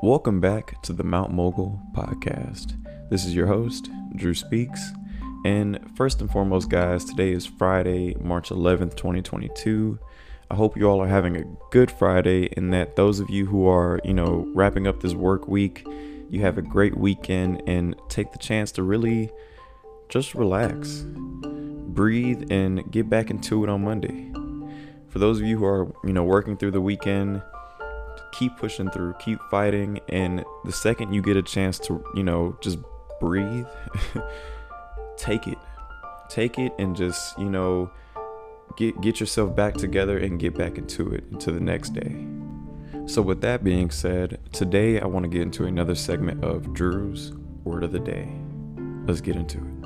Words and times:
Welcome 0.00 0.40
back 0.40 0.80
to 0.82 0.92
the 0.92 1.02
Mount 1.02 1.32
Mogul 1.32 1.82
podcast. 1.92 2.76
This 3.10 3.24
is 3.24 3.34
your 3.34 3.48
host, 3.48 3.90
Drew 4.14 4.32
Speaks. 4.32 4.92
And 5.44 5.80
first 5.96 6.20
and 6.20 6.30
foremost, 6.30 6.70
guys, 6.70 7.04
today 7.04 7.32
is 7.32 7.46
Friday, 7.46 8.14
March 8.20 8.50
11th, 8.50 8.94
2022. 8.94 9.98
I 10.52 10.54
hope 10.54 10.76
you 10.76 10.88
all 10.88 11.02
are 11.02 11.08
having 11.08 11.36
a 11.36 11.42
good 11.72 11.90
Friday 11.90 12.48
and 12.56 12.72
that 12.72 12.94
those 12.94 13.18
of 13.18 13.28
you 13.28 13.46
who 13.46 13.66
are, 13.66 14.00
you 14.04 14.14
know, 14.14 14.48
wrapping 14.54 14.86
up 14.86 15.00
this 15.00 15.14
work 15.14 15.48
week, 15.48 15.84
you 16.30 16.42
have 16.42 16.58
a 16.58 16.62
great 16.62 16.96
weekend 16.96 17.60
and 17.66 17.96
take 18.08 18.30
the 18.30 18.38
chance 18.38 18.70
to 18.72 18.84
really 18.84 19.32
just 20.08 20.32
relax, 20.36 21.04
breathe, 21.08 22.52
and 22.52 22.88
get 22.92 23.10
back 23.10 23.30
into 23.30 23.64
it 23.64 23.68
on 23.68 23.82
Monday. 23.82 24.30
For 25.08 25.18
those 25.18 25.40
of 25.40 25.46
you 25.46 25.58
who 25.58 25.64
are, 25.64 25.92
you 26.04 26.12
know, 26.12 26.22
working 26.22 26.56
through 26.56 26.70
the 26.70 26.80
weekend, 26.80 27.42
keep 28.32 28.56
pushing 28.56 28.90
through, 28.90 29.14
keep 29.18 29.40
fighting, 29.50 30.00
and 30.08 30.44
the 30.64 30.72
second 30.72 31.12
you 31.12 31.22
get 31.22 31.36
a 31.36 31.42
chance 31.42 31.78
to, 31.80 32.04
you 32.14 32.22
know, 32.22 32.56
just 32.60 32.78
breathe, 33.20 33.66
take 35.16 35.46
it. 35.46 35.58
Take 36.28 36.58
it 36.58 36.72
and 36.78 36.94
just, 36.94 37.38
you 37.38 37.48
know, 37.48 37.90
get 38.76 39.00
get 39.00 39.18
yourself 39.18 39.56
back 39.56 39.74
together 39.74 40.18
and 40.18 40.38
get 40.38 40.54
back 40.54 40.76
into 40.76 41.10
it 41.12 41.24
into 41.32 41.50
the 41.50 41.60
next 41.60 41.90
day. 41.90 42.26
So 43.06 43.22
with 43.22 43.40
that 43.40 43.64
being 43.64 43.90
said, 43.90 44.38
today 44.52 45.00
I 45.00 45.06
want 45.06 45.24
to 45.24 45.28
get 45.28 45.40
into 45.40 45.64
another 45.64 45.94
segment 45.94 46.44
of 46.44 46.74
Drew's 46.74 47.32
Word 47.64 47.82
of 47.82 47.92
the 47.92 47.98
Day. 47.98 48.30
Let's 49.06 49.22
get 49.22 49.36
into 49.36 49.58
it. 49.58 49.78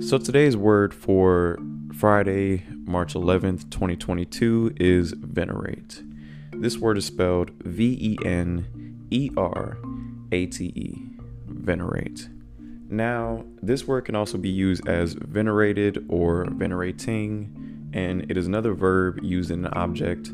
So 0.00 0.16
today's 0.16 0.56
word 0.56 0.94
for 0.94 1.58
Friday, 1.94 2.64
March 2.86 3.12
11th, 3.12 3.70
2022 3.70 4.74
is 4.80 5.12
venerate. 5.12 6.02
This 6.52 6.78
word 6.78 6.96
is 6.96 7.04
spelled 7.04 7.50
V 7.64 7.98
E 8.00 8.26
N 8.26 9.06
E 9.10 9.30
R 9.36 9.76
A 10.32 10.46
T 10.46 10.64
E. 10.74 11.06
Venerate. 11.46 12.28
Now, 12.88 13.44
this 13.62 13.86
word 13.86 14.06
can 14.06 14.16
also 14.16 14.38
be 14.38 14.48
used 14.48 14.88
as 14.88 15.12
venerated 15.12 16.06
or 16.08 16.46
venerating, 16.46 17.90
and 17.92 18.28
it 18.30 18.38
is 18.38 18.46
another 18.46 18.72
verb 18.72 19.20
used 19.22 19.50
in 19.50 19.66
an 19.66 19.72
object. 19.74 20.30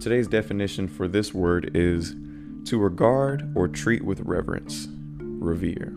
Today's 0.00 0.28
definition 0.28 0.88
for 0.88 1.06
this 1.06 1.34
word 1.34 1.72
is 1.74 2.16
to 2.64 2.78
regard 2.78 3.52
or 3.54 3.68
treat 3.68 4.02
with 4.02 4.20
reverence, 4.20 4.88
revere. 5.18 5.92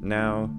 Now, 0.00 0.50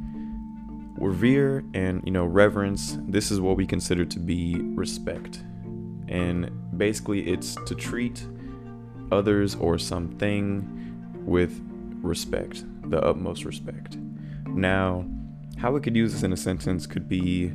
revere 0.99 1.63
and 1.73 2.01
you 2.05 2.11
know 2.11 2.25
reverence 2.25 2.97
this 3.07 3.31
is 3.31 3.39
what 3.39 3.57
we 3.57 3.65
consider 3.65 4.05
to 4.05 4.19
be 4.19 4.59
respect. 4.75 5.41
And 6.07 6.51
basically 6.77 7.29
it's 7.29 7.55
to 7.65 7.75
treat 7.75 8.25
others 9.11 9.55
or 9.55 9.77
something 9.77 11.23
with 11.25 11.61
respect 12.01 12.63
the 12.89 13.01
utmost 13.01 13.45
respect. 13.45 13.97
Now 14.47 15.05
how 15.57 15.71
we 15.71 15.79
could 15.79 15.95
use 15.95 16.13
this 16.13 16.23
in 16.23 16.33
a 16.33 16.37
sentence 16.37 16.85
could 16.85 17.07
be 17.07 17.51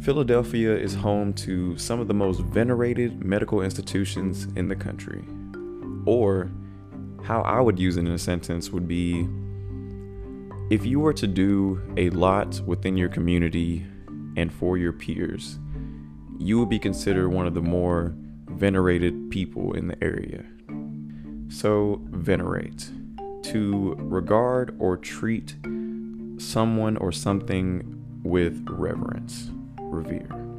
philadelphia 0.00 0.76
is 0.76 0.94
home 0.94 1.32
to 1.32 1.76
some 1.78 2.00
of 2.00 2.06
the 2.06 2.14
most 2.14 2.40
venerated 2.40 3.24
medical 3.24 3.62
institutions 3.62 4.46
in 4.56 4.68
the 4.68 4.76
country. 4.76 5.24
Or 6.04 6.50
how 7.24 7.40
i 7.42 7.60
would 7.60 7.78
use 7.78 7.96
it 7.96 8.00
in 8.00 8.12
a 8.12 8.18
sentence 8.18 8.70
would 8.70 8.86
be 8.86 9.26
if 10.68 10.84
you 10.84 10.98
were 10.98 11.12
to 11.12 11.26
do 11.26 11.80
a 11.96 12.10
lot 12.10 12.60
within 12.66 12.96
your 12.96 13.08
community 13.08 13.86
and 14.36 14.52
for 14.52 14.76
your 14.76 14.92
peers, 14.92 15.58
you 16.38 16.58
would 16.58 16.68
be 16.68 16.78
considered 16.78 17.28
one 17.28 17.46
of 17.46 17.54
the 17.54 17.62
more 17.62 18.14
venerated 18.48 19.30
people 19.30 19.74
in 19.74 19.88
the 19.88 20.02
area. 20.02 20.44
So, 21.48 22.00
venerate 22.10 22.90
to 23.44 23.94
regard 23.98 24.74
or 24.80 24.96
treat 24.96 25.54
someone 26.38 26.96
or 26.96 27.12
something 27.12 28.04
with 28.24 28.66
reverence, 28.68 29.50
revere. 29.78 30.55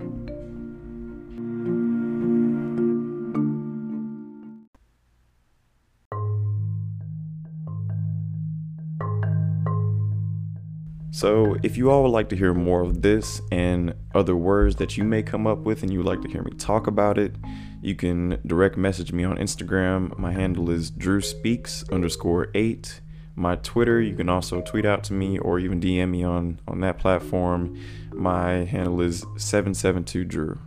So, 11.17 11.57
if 11.63 11.77
you 11.77 11.89
all 11.89 12.03
would 12.03 12.11
like 12.11 12.29
to 12.29 12.35
hear 12.35 12.53
more 12.53 12.81
of 12.81 13.01
this 13.01 13.41
and 13.51 13.95
other 14.13 14.35
words 14.35 14.75
that 14.75 14.97
you 14.97 15.03
may 15.03 15.23
come 15.23 15.47
up 15.47 15.57
with 15.57 15.81
and 15.81 15.91
you 15.91 15.97
would 15.97 16.05
like 16.05 16.21
to 16.21 16.27
hear 16.27 16.43
me 16.43 16.51
talk 16.51 16.85
about 16.85 17.17
it, 17.17 17.35
you 17.81 17.95
can 17.95 18.39
direct 18.45 18.77
message 18.77 19.11
me 19.11 19.23
on 19.23 19.35
Instagram. 19.37 20.15
My 20.19 20.31
handle 20.31 20.69
is 20.69 20.91
Drew 20.91 21.21
Speaks 21.21 21.83
underscore 21.91 22.49
eight. 22.53 23.01
My 23.35 23.55
Twitter, 23.55 23.99
you 23.99 24.15
can 24.15 24.29
also 24.29 24.61
tweet 24.61 24.85
out 24.85 25.03
to 25.05 25.13
me 25.13 25.39
or 25.39 25.57
even 25.57 25.81
DM 25.81 26.11
me 26.11 26.23
on, 26.23 26.59
on 26.67 26.81
that 26.81 26.99
platform. 26.99 27.75
My 28.13 28.65
handle 28.65 29.01
is 29.01 29.25
772Drew. 29.37 30.59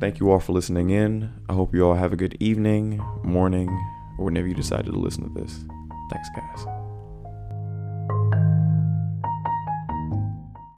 Thank 0.00 0.20
you 0.20 0.30
all 0.30 0.40
for 0.40 0.54
listening 0.54 0.88
in. 0.88 1.34
I 1.50 1.52
hope 1.52 1.74
you 1.74 1.86
all 1.86 1.96
have 1.96 2.14
a 2.14 2.16
good 2.16 2.34
evening, 2.40 2.96
morning, 3.22 3.68
or 4.18 4.24
whenever 4.24 4.48
you 4.48 4.54
decided 4.54 4.86
to 4.86 4.98
listen 4.98 5.24
to 5.24 5.38
this. 5.38 5.66
Thanks, 6.10 6.30
guys. 6.34 6.79